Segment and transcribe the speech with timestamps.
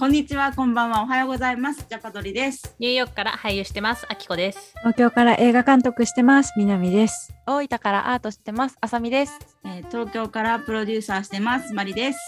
[0.00, 1.84] こんにちは、こんばんは、おはようございます。
[1.86, 2.74] ジャパドリです。
[2.78, 4.72] ニューヨークから俳優してます、あきこです。
[4.78, 6.54] 東京から映画監督してます。
[6.56, 7.34] 南です。
[7.46, 8.78] 大分からアートしてます。
[8.80, 9.38] あさみです。
[9.62, 11.74] えー東京からプロデューサーしてます。
[11.74, 12.18] マリです。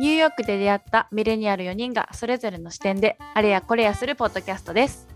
[0.00, 5.06] ニューヨークで出会ったミレニアル4人がそれぞれの視点であれやこれやするポッドキャストです。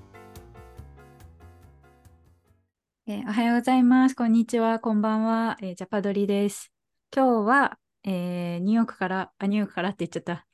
[3.08, 4.14] えーおはようございます。
[4.14, 4.78] こんにちは。
[4.78, 5.56] こんばんは。
[5.60, 6.70] えージャパドリです。
[7.12, 10.46] 今日は、えーニューヨークから、あ、ニューヨークからって言っちゃった。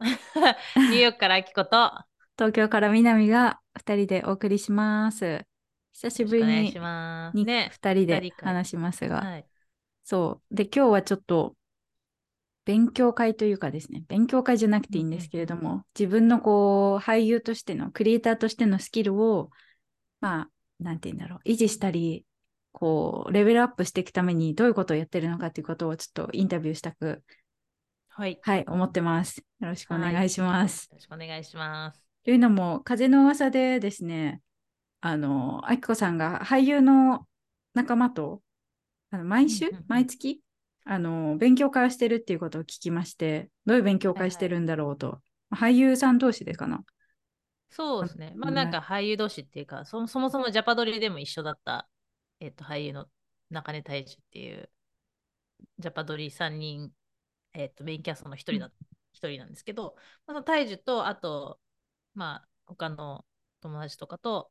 [0.00, 1.90] ニューヨークからあきこと、
[2.36, 5.46] 東京から南が2人でお送りします。
[5.92, 7.36] 久しぶりにお願いします。
[7.36, 7.70] にね。
[7.72, 9.46] 2人で話しますが、はい。
[10.04, 10.54] そう。
[10.54, 11.54] で、今日はちょっと、
[12.66, 19.50] 勉強会というかですね、勉強会じゃなくていいんですけれども、自分のこう、俳優としての、クリエイターとしてのスキルを、
[20.20, 20.50] まあ、
[20.82, 22.26] なんて言うんだろう、維持したり、
[22.72, 27.22] こう、レベルアップしていくためにどういうことをやってるのかということをちょっとインタビューしたく、
[28.18, 28.32] はい。
[28.32, 29.44] よはい、思ってます。
[29.60, 30.88] よろしくお願いします。
[30.90, 32.02] ろしくお願いします。
[32.24, 34.40] というのも、風の噂でですね、
[35.02, 37.26] あの、あきこさんが俳優の
[37.74, 38.40] 仲間と、
[39.10, 40.40] あの毎週、うんうんうん毎月、
[40.86, 45.20] あの、勉強会をしてるっていうことを聞きまして、どういう勉強会してるんだろうと。
[45.54, 46.84] 俳優さん同士でかな。
[47.68, 48.32] そうですね。
[48.36, 51.86] まあうんなんか俳優同士っていうか、そもそもそもジャパドリでも一緒だった、
[52.40, 53.08] えっ、と、俳優の
[53.50, 54.70] 中根大樹っていう、
[55.80, 56.92] ジャパドリ3人、
[57.56, 58.70] えっ、と、メインキャストの一人だ、
[59.12, 59.94] 一人なんですけど、
[60.26, 61.58] まあ、その大樹と、あと、
[62.14, 63.24] まあ、他の
[63.60, 64.50] 友達とかと、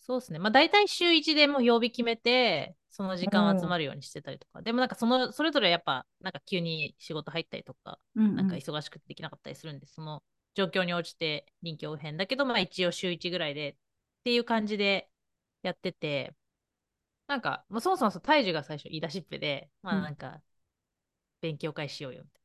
[0.00, 0.38] そうですね。
[0.40, 4.60] まあ、大体週1でもう曜日決めて、その時間集まるようにしてたりとか。
[4.60, 10.22] でもなんかその、それぞれやっぱ、なんか急に仕事入ったりとか、うんうんなんか忙しくてできなかったりするんで、その
[10.54, 13.76] 状況に応じて臨機応変だけど、まあ一応週1ぐらいでっ
[14.24, 15.08] ていう感じで
[15.62, 16.34] やってて、
[17.28, 20.42] なんか、まあ、そもそもそう大樹が最初言い出しっぺで、まうんあなんか、
[21.42, 22.42] 勉強会しようよみたい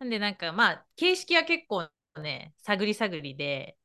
[0.00, 0.06] な。
[0.06, 3.76] なんでなんかまあ、形式は結構ね、探り探りで、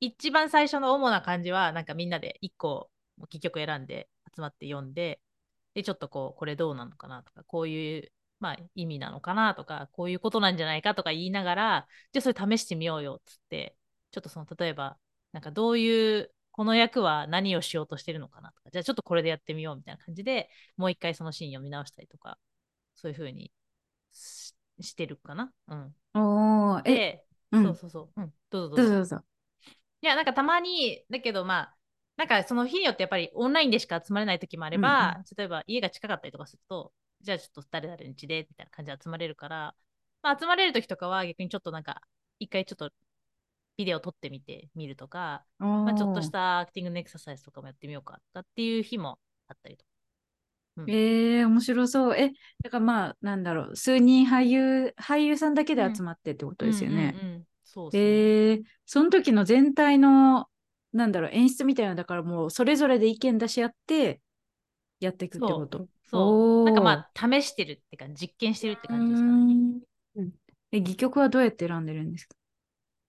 [0.00, 5.20] 一番最初の主な感じは、なんかみんなで一個、もう結局選んで集まって読んで、
[5.74, 13.76] で、ちょっとこう、これどうなのかなとか、こういう、まあ、意味なのかなとか、こういうことなんじゃないかとか言いながら、じゃあそれ試してみようよっつって、
[14.10, 14.98] ちょっとその、例えば、
[15.32, 22.38] なんかどういう、この役は何をしようとしてるのかなとか、じゃあちょっとこれでやってみようみたいな感じで、もう一回そのシーン読み直したりとか、
[22.94, 23.52] そういうふうに
[24.14, 25.52] ししてるかな？
[25.68, 25.94] うん。
[26.14, 28.20] おー、え、で、うんそうそうそう。
[28.20, 28.32] うん。
[28.50, 28.94] どうぞどうぞ。
[28.94, 29.24] どうぞ。
[30.02, 31.76] いや、なんかたまに、だけどまあ、
[32.16, 39.74] なんかその日によってやっぱりオンラインでしか集まれない時もあれば、うん例えば家が近かったりとかすると、じゃあちょっと誰々の家でみたいな感じで集まれるから、
[40.22, 42.02] まあ集まれる時とかは逆にちょっとなんか、
[42.38, 42.90] 一回ちょっと
[43.76, 49.93] ビデオ撮ってみてみるとか、まあ、ちょっとしたアクティングのエクササイズとかもやってみようかとかっていう日もあったりとか。
[50.76, 52.16] うんえー、面白そう。
[52.16, 57.14] え、だからまあ、なんだろう、数人俳優、俳優さんだけで集まってってことですよね。
[57.20, 58.10] うんうんうんそうですね。
[58.10, 60.48] えー、その時の全体の、
[60.92, 64.20] なんだろう、演出みたいなのだからもう、それぞれで意見出し合って、
[65.00, 65.86] やっていくってこと？
[66.06, 66.64] そう。
[66.64, 69.80] なんかまあ、試してるってか、実験してるって感じですかね。
[70.16, 70.32] うーん
[70.72, 72.36] え、戯曲はどうやって選んでるんですか？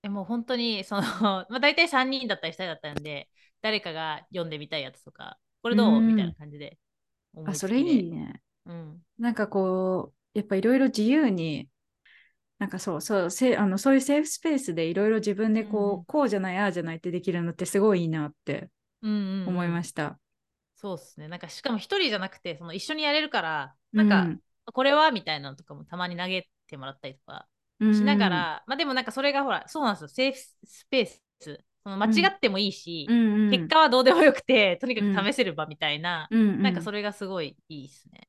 [0.03, 1.01] えもう本当に、その、
[1.49, 3.29] まあ、大体3人だったり2人だったんで、
[3.61, 5.97] 誰かが読んでみたいやつとか、これどう？
[5.97, 6.77] うんみたいな感じで思
[7.45, 7.53] あ。
[7.55, 8.41] それいいね。
[8.65, 9.01] うん。
[9.17, 11.69] なんかこう、やっぱいろいろ自由に、
[12.59, 18.69] なんかそうそう、せあのそういうセーフスペースでいろいろ自分でこう、うんこうじゃない、ああじゃないってできるのってすごいいいなって
[19.01, 20.19] うんうんうん思いました。
[20.75, 21.27] そうですね。
[21.27, 24.27] なんかしかも一人じゃなくて、その一緒にやれるから、なんか、
[24.73, 27.47] これはみたいなのとかもたまに投げてもらったりとか
[27.79, 30.07] うんしなが、ら、まあでもなんかそれがほら、そうなんですよ。
[30.09, 31.05] セーフスペー
[31.39, 31.65] ス。
[31.85, 33.17] その間違ってもいいし、うん。
[33.17, 36.63] うん結果はどうでもよくて、 とにかく試せる場みたいな、うんうん。
[36.63, 38.27] なんかそれがすごいいいですね。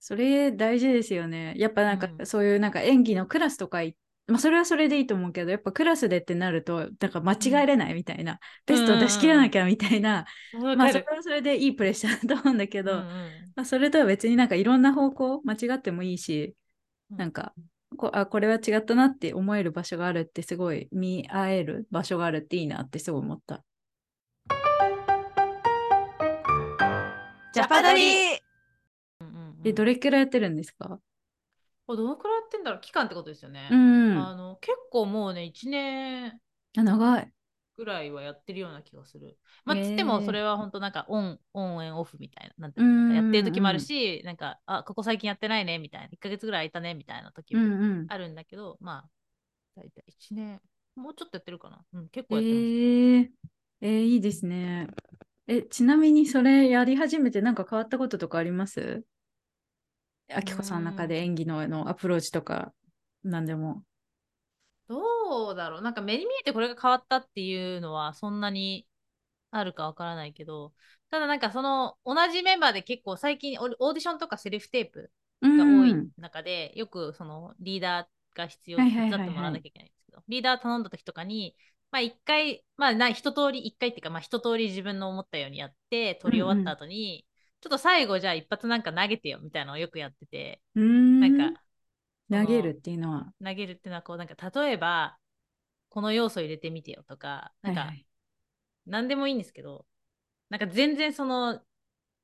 [0.00, 1.54] それ大事ですよね。
[1.56, 2.26] やっぱなんかうん。
[2.26, 10.26] そういうなんか演技のクラスとかい、まあそれはそれでいいと思うけど、やっぱクラスでってなると、なんか間違えれないみたいな、ベストを出し切らなきゃみたいな、
[10.76, 16.54] まあそれはそれでいいプレッシャーだと思うんだけど、うんうんまあ、それとは別になんかいろんな方向間違ってもいいし、
[17.10, 17.32] うんなん。
[17.32, 17.54] か
[17.96, 23.64] こあこれは違ったなって思える場所があるってすごい見合える場所があるっていいなってすごい思った。
[27.54, 28.34] ジャパドリ
[29.20, 31.00] うんうんうんでどれくらいやってるんですか？
[31.88, 32.80] あどのくらいやってんだろう？
[32.80, 33.68] 期間ってことですよね。
[33.72, 34.18] うん。
[34.18, 36.40] あの結構もうね、1年
[36.76, 37.32] あ長い。
[37.78, 39.38] ぐらいはやってるような気がする。
[39.64, 42.54] まあ、つってもそれは本当なんかオン、オンエンオフみたいな。
[42.58, 46.06] なんてかやってる時もあるし、なんか、あ、ここ最近やってないねみたいな。
[46.08, 48.08] 1ヶ月ぐらい空いたねみたいな時うんもうん。
[48.08, 49.10] あるんだけど、まあ、
[49.76, 50.60] 大体1年、
[50.96, 51.84] もうちょっとやってるかな。
[51.94, 52.70] うん、結え構やってます。
[53.22, 53.32] ー、
[53.80, 54.88] えーいいですね。
[55.46, 59.04] え、ちなみにそれやり始めてなんか変わったこととかあります？
[60.32, 62.72] あきこさんの中で演技のあのアプローチとか、
[63.22, 63.84] なんでも。
[64.88, 65.82] どうだろう。
[65.82, 68.86] なんか目に見えてこれが変わったっていうのはそんなに
[69.50, 70.74] あるかわからないけど、
[71.10, 79.18] ただなんかその同じメンバーで結構最近オーディションとかセルフテープうが多いん中で、よくそのリーダーが必要は手いはいはいはい。
[79.18, 81.56] 伝ってもらわなきゃいけないんですけど、リーダー頼んだ時とかに、
[81.90, 87.26] まあ一回、まあな一通り、一回っていうか、まあ一通り自分の思ったようにやって、撮り終わった後に、
[87.60, 90.88] ちょっと最後じゃあ一発なんか投げてよみたいなのをよくやってて、うーん。
[91.18, 91.54] なんか、
[92.30, 93.32] 投げるっていうのは。
[93.44, 95.18] 投げるっていうのはこう、なんか例えば、
[95.88, 98.04] この要素入れてみてよとか、なんか、はいはい
[98.90, 99.84] 何でもいいんですけど、
[100.48, 101.60] なんか全然その、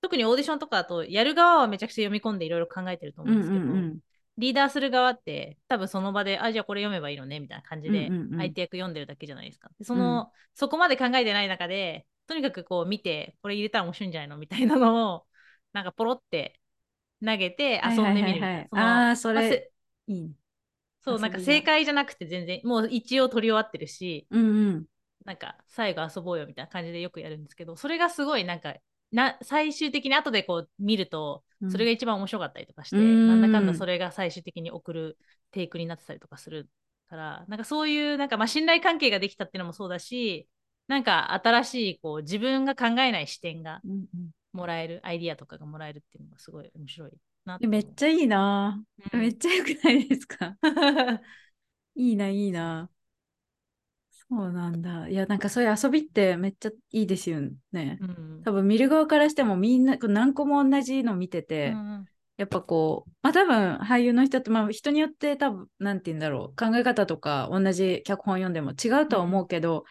[0.00, 3.98] 特にオーディションとかだと、やる側はめちゃくちゃ読み込んでいろいろ考えてると思うんですけど、うんうんうん
[4.36, 9.70] リーダーする側って、多分その場で、あ、じゃあこれ読めばいいのね、みたいな感じでうんうんうん、相手役読んでるだけじゃないですか。
[9.78, 14.36] でその、そこまで考えてない中で、とにかくこう見て、これ入れたら面白いんじゃないの？
[14.36, 15.26] みたいなのを、
[15.72, 16.58] なんかポロって
[17.24, 18.46] 投げて遊んでみるみたいな。
[18.46, 18.68] はいはいはいはい
[19.10, 19.70] あーそれ
[20.06, 20.30] いいね。
[21.00, 24.86] そう、なんか正解じゃなくて全然、もう一応取り終わってるし、うんうん。
[25.24, 28.74] なんか最後遊ぼうよみたいな感じでよくやるんですけど、それがすごいなんか、
[29.12, 33.28] な最終的に後でこう見るとうん、それが一番面白かったりとかして、うん。
[33.40, 35.18] なんだかんだそれが最終的に送る
[35.50, 36.68] テイクになってたりとかする
[37.08, 40.48] から、なんかそういうなんかまあ信頼関係ができたっていうのもそうだし、
[40.88, 44.30] なんか新しいこう自分が考えない視点がうんうん。
[44.52, 47.10] もらえる、アイディアとかがもらえるっていうのがすごい面白い
[47.44, 48.84] なえめっちゃいいな。
[49.12, 50.56] ゃ、めっちゃ良くないですか？
[50.62, 50.62] ゃ、
[51.96, 52.90] いいな、いいな。
[54.28, 55.08] そうなんだ。
[55.08, 57.40] いや、なんかそういう遊びってめっちゃいいですよ
[57.72, 57.98] ね。
[58.00, 69.84] うん多分見る側からしてもみんなこう何個も同じの見てて、うんやっぱこう、まあ多分俳優の人って、まあ人によって多分、なんて言うんだろう、考え方とか同じ脚本読んでも違うとは思うけど、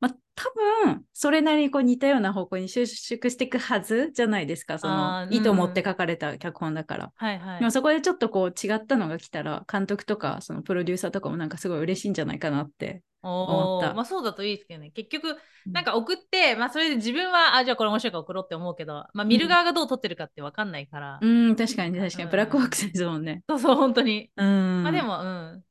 [0.00, 0.44] まあ多
[0.84, 7.12] 分、それなりにこう似たような方向に収縮していくはずじゃないですか、その意図を持っうんて書かれた脚本だから。
[7.14, 7.58] はいはい。
[7.60, 13.02] でもそこでちょっとこう違ったのが来たら、監督とかそのプロデューサーとかもなんかすごい嬉しいんじゃないかなって。
[13.28, 14.90] 思ったまあそうだといいですけどね。
[14.90, 15.36] 結局、うん
[15.72, 21.18] なんか送って、まあそれで自分は、あ、じゃあこれ面白いから送ろうって思うけど、まあ見る側がどう撮ってるかって分かんないから。
[21.20, 22.24] うん、確かに確かに。
[22.24, 23.42] うんブラックボックスですもんね。
[23.48, 24.30] そうそう、本当に。
[24.36, 24.82] うん。
[24.84, 25.62] まあでも、うん。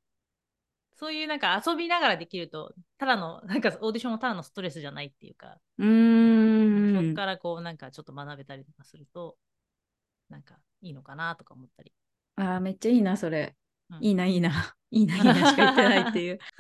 [0.96, 7.04] そういうなんか遊びながらできると、ただの、なんかオーディションもただのストレスじゃないっていうか、うーん。
[7.04, 9.38] そこからこうなんかちょっと学べたりとかすると、
[10.30, 11.92] なんかいいのかなとか思ったり。
[12.38, 13.56] あーめっちゃいいな、それ。
[13.92, 14.76] うんいいな、いいな。
[14.92, 16.40] いいな、 いいなしか言ってないっていう。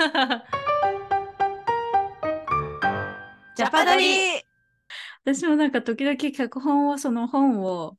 [3.55, 4.43] ジャパドリ
[5.23, 7.97] 私もなんか時々脚本を、その本を、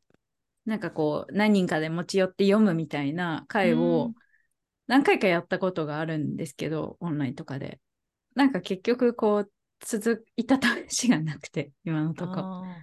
[0.66, 4.14] なんかこう、何人かで持ち寄って読むみたいな回うをん
[4.86, 7.80] 何回かやったことがあるんですけど、オンラインとかで。
[8.34, 12.76] なんか結局こう、続いた試しがなくて、 今のとこ。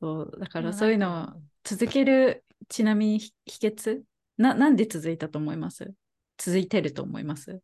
[0.00, 4.02] そう、だからそういうのを続ける、ちなみにひ秘訣？
[4.36, 5.92] な、なんで続いたと思います？
[6.36, 7.60] 続いてると思います？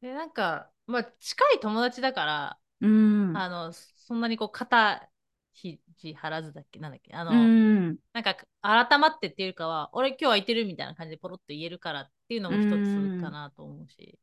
[0.00, 3.36] でなんか、まあ近い友達だから、うん。
[3.36, 5.08] あの、そんなにこう、肩
[5.52, 5.78] 肘
[6.14, 6.80] 張らずだっけ？
[6.80, 7.14] なんだっけ？
[7.14, 7.98] あの、うん。
[8.12, 14.18] なんか、改まってっていうかは、俺今日空いてるみたいな感じでポロッと言えるからっていうのも一つかなと思うし。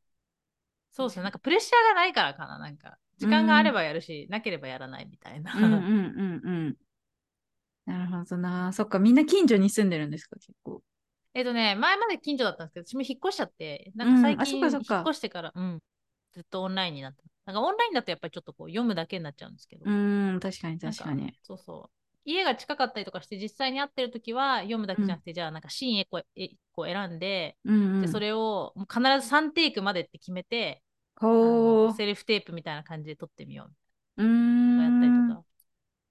[0.90, 1.22] そうですね。
[1.22, 2.58] なんかプレッシャーがないからかな。
[2.58, 5.54] なんか、時間があればやるし、なければやらないみたいな。
[5.54, 6.76] うんうんうんうん。
[7.86, 8.72] なるほどな。
[8.72, 10.82] そっか、みんな近所に住んでるんですか、結構。
[11.34, 15.80] えっとね、前まで近所だったんですけど、私も引っ越しちゃって、なんか最近引っ越してから、うん、
[16.32, 17.22] ずっとオンラインになった。
[17.44, 21.32] なんかオンラインだとやっぱりちょっとこう読むだけになっちゃうんですけど、うん、確かに確かに。
[21.44, 21.99] そうそう。
[22.24, 26.24] 家が近かったりとかして、実際に会ってる時は読むだけじゃなくて、じゃあなんかシーンエコエ
[26.72, 28.00] コ選んで、うんうん。
[28.00, 30.82] でそれを必ず3テイクまでって決めて、
[31.88, 33.74] セルフテープみたいな感じで撮ってみよう
[34.16, 34.26] うー
[34.68, 35.30] とかやったりん。
[35.34, 35.44] とか。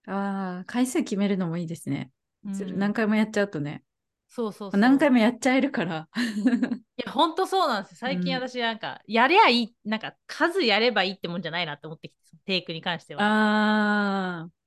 [0.07, 2.11] ああ、回数決めるのもいいですね。
[2.43, 3.83] 何回もやっちゃうとね。
[4.27, 4.79] そうそうそう。
[4.79, 6.09] 何回もやっちゃえるから。
[6.97, 7.97] いや、ほんとそうなんですよ。
[7.97, 13.25] 最近うん私なんか、やりゃいい、なんか数やればいいってもんじゃないなって思ってきて、テイクに関しては。
[13.25, 14.58] ああ。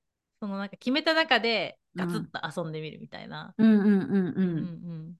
[0.43, 3.55] そのなんか決めた中でガツうんッと遊んでみるみたいな。
[3.57, 4.41] うんうんうんう。
[4.41, 5.15] うん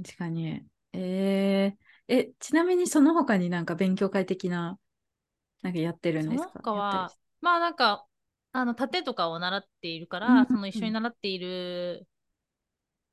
[0.00, 0.66] ん確かに。
[0.94, 4.78] えー、え、ちなみにその他になんか勉強会的な、
[5.62, 6.52] なんかやってるんですか？
[6.54, 8.06] その他はまあなんか、
[8.52, 12.06] あの、盾とかを習っているから、うんうんうんその一緒に習っている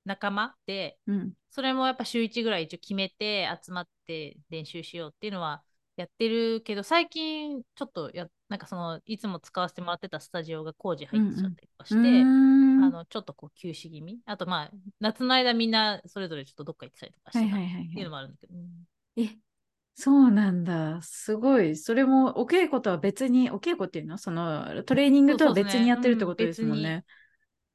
[0.06, 1.34] 仲間で、うん。
[1.52, 5.64] それもやっぱ週1ぐらい一応決めて集まって練習しようっていうのは
[6.02, 12.06] やってるけど、最近ちょっとや、なんかその、いつも使わせてもらってたスタジオが工事入っちゃったりとかして、うー
[12.80, 14.20] んあの、ちょっとこう休止気味？
[14.26, 17.66] あとまあ、夏の間みんなそれぞれちょっとどっか行ってたりとかしてたって
[18.00, 18.56] いうのはもあるんだけど。
[18.56, 18.64] うん
[19.16, 19.24] い。
[19.24, 19.38] え、
[19.96, 21.02] そうなんだ。
[21.02, 21.76] すごい。
[21.76, 24.18] それもお稽古とは別に、お稽古っていうの？
[24.18, 27.04] そのトレーニングとは別にやってるってことですもんね。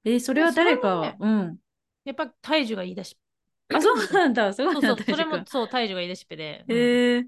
[0.04, 1.59] え、それは誰かは、うん。
[2.04, 3.19] やっぱ大樹が言い出し
[3.73, 4.52] あ、そうなんだ。
[4.52, 6.64] すごいな、そうそう、それもそう、大樹が言い出しっぺで。
[6.69, 7.26] うんへえ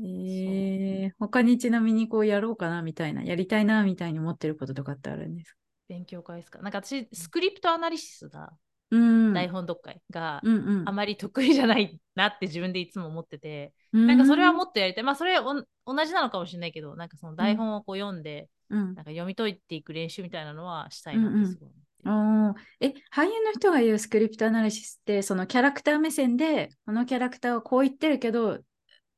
[0.00, 5.58] えー、他にちなみにこうやろうかなみたいな、やりたいなみたいに思ってることとかってあるんですか？
[5.88, 6.60] 勉強会ですか？
[6.60, 8.52] なんか私、スクリプトアナリシスが、
[8.90, 9.34] うん。
[9.34, 14.06] 台本読解がうんうんあまり得意じゃないなって自分でいつも思ってて、うん。
[14.06, 15.04] なんかそれはもっとやりたい。
[15.04, 22.10] まあそれ同じなのかもしれないけど、なんかその台本をこう読んで、うんなんか読み解いていく練習みたいなのはしたいなってすごい思ってる。
[22.10, 28.60] おーえ、俳優の人が言うスクリプトアナリシスって、そのキャラクター目線で、このキャラクターはこう言ってるけど、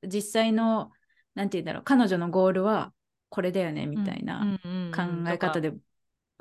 [0.07, 0.91] 実際の、
[1.35, 2.93] なんて言うんだろう、彼女のゴールは
[3.29, 4.59] これだよね、みたいな
[4.95, 5.69] 考え方で。
[5.69, 5.73] う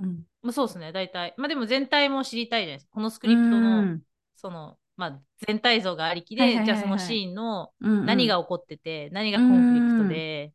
[0.05, 0.23] ん。
[0.41, 1.33] まあ、そうですね、大体。
[1.37, 2.91] まあでも全体も知りたいじゃないですか。
[2.93, 4.01] このスクリプトうの、ん
[4.35, 10.53] その、まあ全体像がありきで、じゃあそのシーンのうんうん何が起こってて、何がコンフリクトで、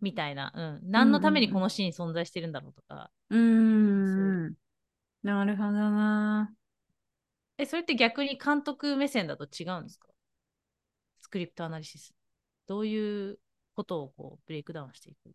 [0.00, 0.52] みたいな、
[0.82, 0.90] うん。
[0.90, 3.10] 何のためにこのシーン存在してるんだろうとか。
[3.30, 4.54] うーん。
[5.22, 6.52] なるほどな。
[7.58, 10.08] え、それって逆に監督目線だと違うんですか？
[11.20, 12.14] script analysis。
[12.70, 13.36] どういう
[13.74, 15.34] ことをこうブレイクダウンしていく？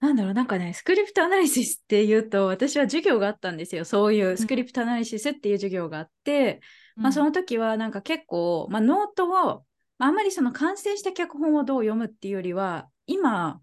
[0.00, 3.84] なんだろう、なんかね、 script analysis っていうと、私は授業があったんですよ。
[3.84, 6.60] そういう script analysis っていう授業があって、
[6.96, 13.60] まあその時はなんか結構、まあノートを、まああんまりその完成した脚本をどう読むっていうよりは、今、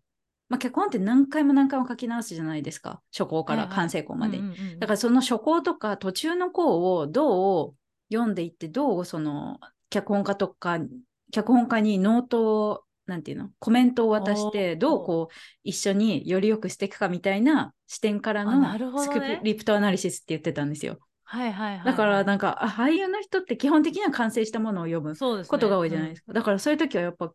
[0.48, 3.02] まあ脚本って何回も何回も書き直すじゃないですか。
[3.12, 4.80] 初稿から完成稿までに。
[4.80, 7.76] だからその初稿とか途中の稿をどう
[8.12, 10.80] 読んでいって、どうその脚本家とか、
[11.34, 21.00] 脚本家にノートを、なんていうの、コメントを渡して、どうこう一緒により良くしていくかみたいな視点からの script analysis って言ってたんですよ。
[21.24, 21.86] はいはいはいはい。
[21.86, 26.34] だからなんか、あ俳優の人って基本的には完成したものを読むことが多いじゃないですか。
[26.34, 27.34] だからそういう時はやっぱ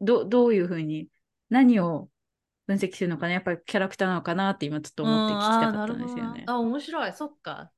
[0.00, 1.08] どどういうふうに
[1.48, 2.08] 何を
[2.66, 6.44] 分析するのかなやっぱりキャラクターなのかなって今ちょっと思って聞きたかったんですよね。
[6.46, 7.12] あ、面白い。
[7.14, 7.72] そっか。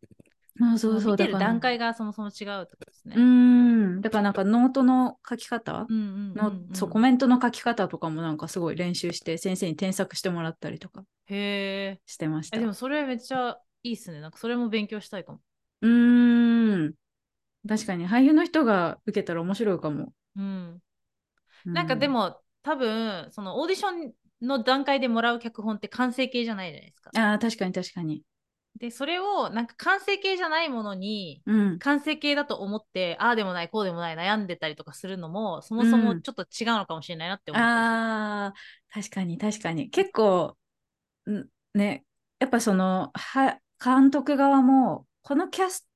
[0.63, 3.17] あそうそう見てるだから段階がそもそも違うってことですね。
[3.17, 4.01] うーん。
[4.01, 6.53] だからなんかノートの書き方の、
[6.89, 12.01] コメントの書き方とかもなんかすごい練習して先生に添削してもらったりとかへえ。
[12.07, 12.57] してました。
[12.57, 14.21] えでもそれめっちゃいいっすね。
[14.21, 15.41] なんかそれも勉強したいかも。
[15.83, 16.95] うーん。
[17.69, 20.13] 確かに俳優の人が受けたら面白いかも。
[20.37, 20.83] うん。
[21.67, 24.13] うなんかで、も多分そのオーディション
[24.43, 27.11] の段階でもらう脚本って完成形じゃないじゃないですか。
[27.15, 28.23] ああ、確かに確かに。
[28.81, 31.79] で、それをなんか完成形じゃないものにうん。
[31.79, 38.55] 完成形だと思って、ああでもない、こうでもない、悩んでたりとかするのも、そもそもうんちょっと違うのかもしれないなって思ったんああ、
[38.93, 39.91] 確かに確かに。
[39.91, 40.57] 結構、
[41.31, 42.05] んね、
[42.39, 45.87] やっぱその、は、監督側も、このキャス、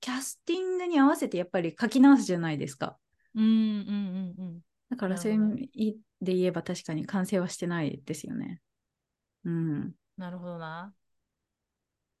[0.00, 2.98] キャスティングに合わせてやっぱり書き直すじゃないですか。
[3.34, 3.92] うんうんう
[4.34, 4.60] んうん。
[4.88, 8.60] だからそういう意味で言えば確かに完成はしてないですよね。
[9.44, 9.94] うん。
[10.16, 10.94] なるほどな。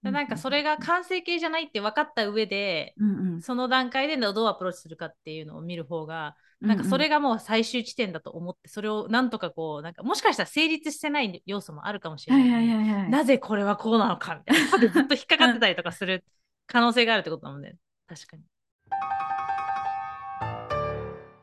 [0.02, 12.52] でなんかそれが完成形じゃないって分かった上で、うんうん、その段階でどうアプローチするかっていうのを見る方が、うんなんかそれがもう最終地点だと思って、それをなんとかこう、なんかもしかしたら成立してない要素もあるかもしれはないい。
[12.52, 13.10] はいはいはい。
[13.10, 14.92] なぜこれはこうなのかみたいな。
[14.92, 16.22] ずっと引っかかってたりとかする
[16.66, 17.76] 可能性があるってことだもんね。
[18.06, 18.42] 確かに。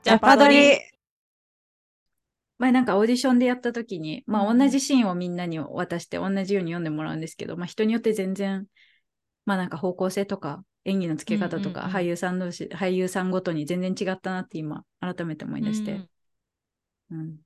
[0.04, 0.97] ジャパドリ。
[2.58, 8.66] 前なんかオーディションでやった時に、まあ同じシーンをみんなに渡して同じように読んでもらうんですけど、まあ人によって全然、
[9.46, 16.10] まあなんか方向性とか演技の付け方とか、俳優さん同士、俳優さんごとに全然違ったなって今改めて思い出して、うん
[17.12, 17.38] うん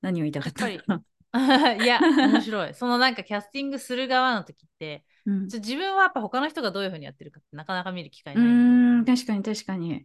[0.00, 1.00] 何を言いたかったやっぱ
[1.82, 2.74] いや、面白い。
[2.74, 8.46] そのなんかキャスティングする側の時って、うん自分はやっぱ他の人がどういうふうにやってるかってなかなか見る機会うない。
[8.48, 10.04] ーん、確かに確かに。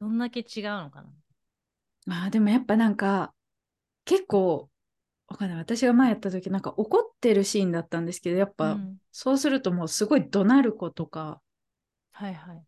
[0.00, 1.08] どんだけ違うのかな。
[2.22, 3.32] ああ、でもやっぱなんか、
[4.04, 4.70] 結構、
[5.28, 5.58] わかんない。
[5.58, 11.40] 私が前やった時、なんか怒ってるシーンだったんですけど、やっぱ、うんそうするともうすごい怒鳴る子とか、
[12.10, 12.64] はいはい。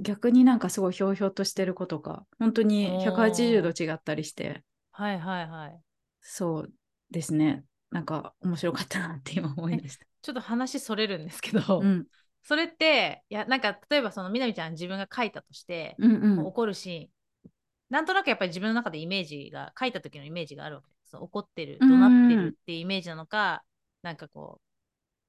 [0.00, 5.80] 逆になんかすごいひょうひょうとしてる子とか、本当におー180度違ったりして、はいはいはい。
[6.22, 6.72] そう
[7.10, 7.64] ですね。
[7.90, 10.06] なんか面白かったなって今思いました。
[10.22, 12.06] ちょっと話それるんですけど、うん。
[12.42, 16.46] それって、いや、なんか例えばそのみなみちゃん自分が書いたとして、うんうん。
[16.46, 17.08] 怒るシーン、
[17.90, 21.16] なんとなくやっぱり自分の中でイメージが、書いた時のイメージがあるわけです。
[21.16, 23.62] 怒ってる、怒うん鳴ってるっていうイメージなのか、
[24.02, 24.60] なんかこ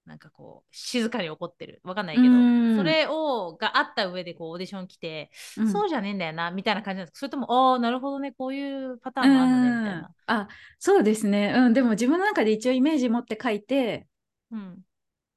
[0.06, 1.82] う、なんかこう、静かに怒ってる。
[1.84, 10.12] わかんないけど、うんそれを、があった上でこうオーディション来て、うんそうじゃねえんだよな、みたいな感じなんですかそれとも、ああ、なるほどね、こういうパターンもあるのね、みたいな。
[10.28, 10.48] あ、
[10.80, 11.54] そうですね。
[11.56, 11.74] うん。
[11.74, 14.08] でも自分の中で一応イメージ持って書いて、
[14.52, 14.80] うん。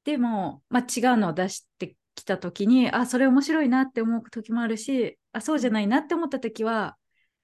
[0.03, 6.97] でも、まあ、違うのを出してきたときに、あ、それ面白いなって思う時もあるし、あ、そうじゃないなって思ったときは、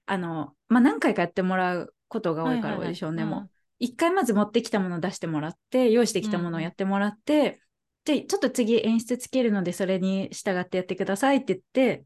[0.08, 3.50] あの、まあ、何回かやってもらうことが多いから、オーディションでも。
[3.80, 7.62] 一回まず持ってきたものを出してもらって、用意してきたものをやってもらって、
[8.06, 12.06] で、ちょっと次演出つけるので、それに従ってやってくださいって言って、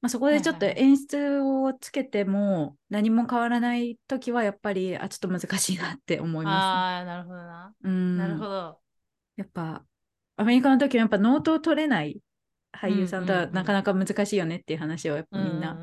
[0.00, 7.72] まあ、そこでちょっと演出をつけても何も変わらない時はやっぱりあちょっと難しいなって思いまああ、なるほどな。
[7.80, 7.92] す、ね。
[7.92, 8.78] うんなるほど。
[9.36, 9.84] やっぱ
[10.36, 12.20] アメリカの時はやっぱノートを取れない
[12.72, 15.76] 俳優さんとうんうんうんはなかなか難しいよねっていう話をやっぱみんな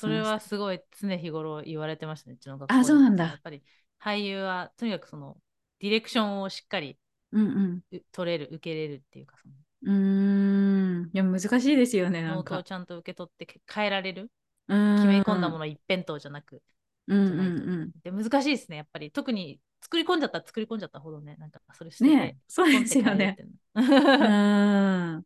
[0.00, 3.62] それはすごい常日頃言われてましたね、うちの学校であそうなんだやっぱり
[4.02, 5.36] 俳優はとにかくその
[5.80, 6.98] ディレクションをしっかり
[7.32, 9.94] うんう取れる、受けれるっていうか、そのうん。
[9.94, 11.10] うーん。
[11.12, 12.62] いや難しいですよね、なんかノートを。
[12.62, 14.30] ちゃんと受け取ってけ変えられる
[14.68, 16.62] 決決め込んだもの一辺倒じゃなく、
[17.08, 17.42] うんうんう
[17.86, 17.92] ん。
[18.02, 19.10] で難しいですね、やっぱり。
[19.10, 23.36] 特に作り込んじゃったら作り込んじゃったほどね、なんかそれしてて、ねそうですよね。
[23.74, 25.24] うん。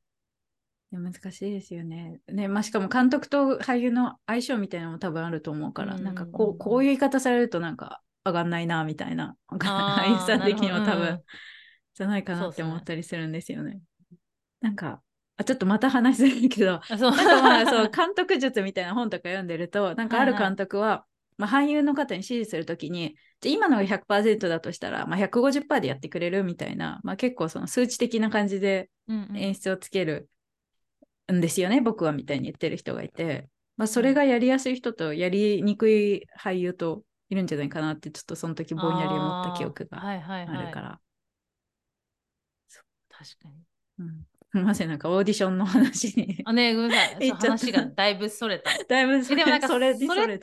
[0.93, 2.21] いや難しいですよね。
[2.27, 11.23] ね、まあ、しかも監督と俳優の相性みたいなのも多分あると思うから、うんなんかこう、こういう言い方されるとなんか上がんないなみたいな、俳優さん的にも多分、
[11.95, 13.81] じゃないかなって思ったりするんですよね。
[14.61, 15.01] なんか、
[15.37, 17.11] あちょっとまた話するけど、あそう。
[17.13, 21.07] なんかまあそう 監督術みたいな本とか読んでるとなんかある監督は、
[21.39, 30.29] まあ、俳優の方に指示するときにじゃあ今のが100%だとしたら、まあ、150%でやってくれるみたいな、まあ、結構その数値的な感じで演出をつける
[31.33, 41.01] んですよね、僕はみたいに言ってる人がいて、まあ、それがやりやすい人とやりにくい俳優といるんじゃないかなってちょっとその時ぼんやり思った記憶があーはいはいはい、あるから。
[43.09, 43.55] 確かに。
[43.99, 46.43] うんすみません、なんかオーディションの話に。
[46.45, 47.31] あねごめんなさい。
[47.39, 48.71] 話がだいぶそれた。
[48.85, 50.41] だいぶそれえでもなんかそれにそれ。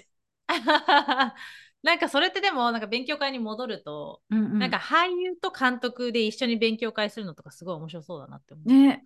[1.84, 8.70] なんかそれってでもなんか勉強会に戻ると、うんうんなんか俳優と監督で一緒に勉強会するのとかすごい面白そうだなって思う。
[8.70, 9.04] ね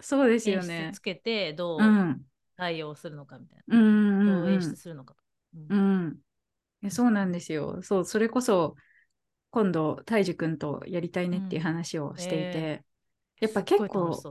[0.00, 1.00] そうです演よね出つ。
[1.00, 2.26] けてどううん。
[2.56, 3.84] 対応するのかみたいうんうな。
[3.84, 5.14] んうんどう演出するのか。
[5.54, 6.18] うん
[6.82, 6.90] うん。
[6.90, 7.82] そうなんですよ。
[7.82, 8.74] そう、それこそ
[9.50, 12.84] 今度、大樹くんとやりたいねっていう話をしていて、え
[13.40, 14.22] やっぱ結構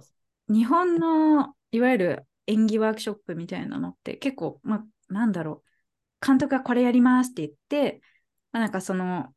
[0.50, 5.64] 日本のいわゆる演技ワークショップみたいなのって結構、まあ、なんだろ
[6.22, 8.02] う、監督がこれやりますって言って、
[8.52, 9.34] まあ、なんかその、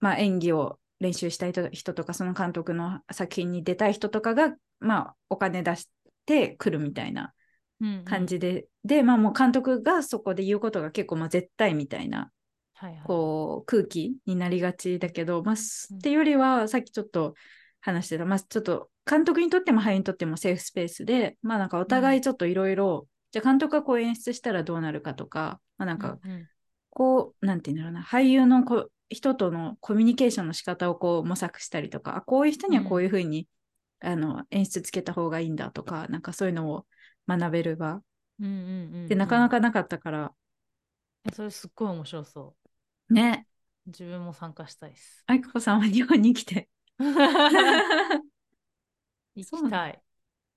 [0.00, 5.88] まあ、演技を練習したい人人とか、その監督の作品に出たい人とかが、まあ、お金出し
[6.26, 7.32] てくるみたいな
[7.80, 8.04] うんうん。
[8.04, 12.30] 感じで、で、まあもう監督がそこで言うことが結構まあ絶対みたいな
[12.74, 13.00] はいはい。
[13.04, 15.56] こう空気になりがちだけど、まあ、っ
[16.02, 17.34] ていうよりはさっきちょっと
[17.80, 26.48] 話してた、まあ、ちょっと監督にとっても俳優にとってもセーフスペースで、まあなんかお互いちょっといろいろ、じゃあ監督がこう演出したらどうなるかとか、まあなんかうんうん。
[26.90, 33.48] こう、なんていうんだろうな、俳優のこ人とのコミュニケーションの仕方をこう模索したりとか、あこういう人にはこういうふうに、
[34.00, 36.86] あの演出つけた方がいいんだとか、なんかそういうのを
[37.26, 38.00] 学べる場
[38.40, 40.32] うんうんうんうんでなかなかなかったから、
[41.24, 42.54] えそれすっごい面白そ
[43.10, 43.46] ね、
[43.86, 43.90] う。
[43.90, 45.24] 自分も参加したいです。
[45.26, 46.68] 愛子さんは日本に来て。
[49.34, 50.02] 行きたい。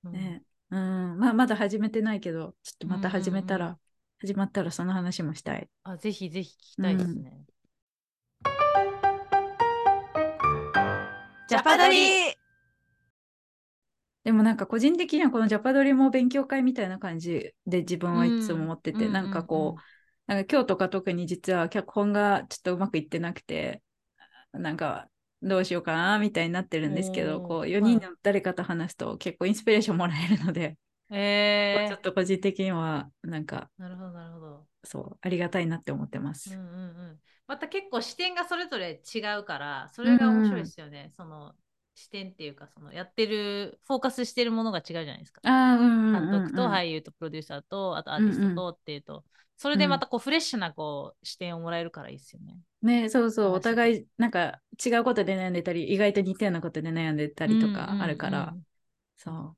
[0.03, 3.79] うんねうん、まあまだ始めてないけど、ちょっとまた始めたら、うんうんうん
[4.21, 5.67] 始まったらその話もしたい。
[5.81, 7.41] あぜひぜひ聞きたいですね。
[11.51, 12.33] ジャパドリ。
[14.23, 19.11] でもなんか個人的にはこのジャパドリも勉強会みたいな感じで自分はいつも思ってて、うん。
[19.11, 19.81] なんかこう、
[20.27, 23.83] なんか今日とか特に実は脚本がちょっとうまくいってなくて、
[24.53, 25.09] なんか
[25.41, 30.77] どうしようかなみたいになってるんですけど、こう4人の誰かと話すと結構インスピレーションもらえるので、
[31.09, 34.67] えちょっと個人的にはなんかー、なるほどなるほど。
[34.83, 36.51] そうありがたいなって思ってます。
[36.53, 36.77] うんうんう
[37.13, 37.19] ん、
[37.51, 41.53] また結構視点がそれぞれ違うからそれが面白いですよね、その
[41.95, 45.41] 視点っていうかそのやってるフォーカスしてるものが違うじゃないですか、
[46.13, 49.25] 監督と俳優とプロデューサーとあとアーティストとっていうと、
[49.57, 52.57] それでまたこうフレッシュなこう視点をもらえるからいいですよね。
[52.83, 58.63] ね、そうそう、話お互いなんか違うことで悩んでたり、意外と似たようなことで悩んでたりとかあるから、うんうんうん
[59.17, 59.57] そう。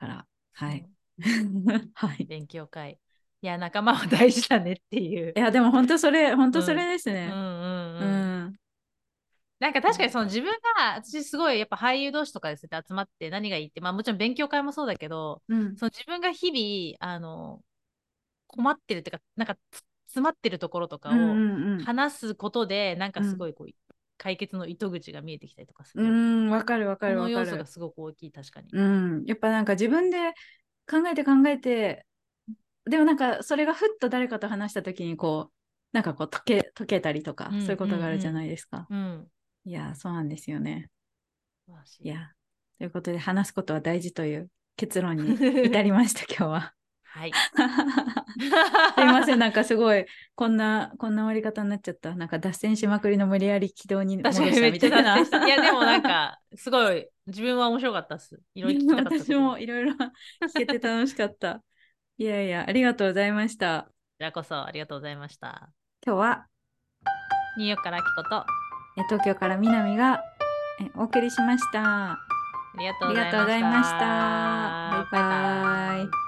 [0.00, 0.88] だから、はい。
[1.94, 2.26] はい。
[2.28, 2.98] 勉強会。
[3.44, 5.38] いや仲間は大事だねっていうい。
[5.38, 7.28] や、でも本当それ、本当それですね。
[7.30, 8.56] うんうんううんん。
[9.60, 15.76] なんか確かにその自分が私すごいやっぱ俳優同士とかですね集まって何がいいってまあもちろん勉強会もそうだけどうん。
[15.76, 17.62] その自分が日々あの
[18.46, 21.84] 困ってるっていうかなんかつ詰まってるところとかうんをうんうん。
[21.84, 23.72] 話すことでなんかすごいこう、
[24.16, 26.08] 解決の糸口が見えてきたりとかすうる。
[26.08, 27.66] ん、わかるわこかるわかの要素がる。
[27.66, 28.68] すごく大きい確かに。
[28.72, 29.24] うん。
[29.26, 30.18] やっぱなんか自分で
[30.88, 32.06] 考えて考えて、
[32.88, 35.54] でもなんかそれがふっと誰かと話したときにこう、
[35.92, 38.86] なんかこう解け解けたりとか、うんそういうことがあるじゃないですか。
[38.90, 39.26] うん。
[39.64, 40.90] いや、そうなんですよね。
[42.00, 42.32] いや、
[42.78, 46.74] ということで話すことは大事という結論に 至りました、今日は。
[47.04, 47.32] はい。
[48.92, 52.16] すいません、なんかすごい、こんな、こんな終わり方になっちゃった。
[52.16, 55.18] なんか脱線しまくりの無理やり軌道に戻したみたいな。
[55.46, 58.40] いやでもなんかすごい自分は面白かったっす。
[58.54, 59.24] いろいろ聞きたかったこと。
[59.24, 61.62] 私もいろいろ聞けて楽しかった。
[62.18, 63.86] いやいや、ありがとうございました。
[63.86, 65.68] こちらこそありがとうございました。
[66.06, 66.46] 今日は
[67.56, 68.46] ニューヨークからあきこと
[68.96, 70.22] え東京から南が
[70.80, 72.12] えお送りしました。
[72.12, 72.18] あ
[72.78, 73.36] りがとうございました。
[73.36, 73.98] がとうございました。
[75.10, 76.23] バイバイ。